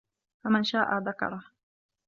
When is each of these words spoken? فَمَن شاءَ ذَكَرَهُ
فَمَن 0.43 0.63
شاءَ 0.63 0.97
ذَكَرَهُ 0.99 1.43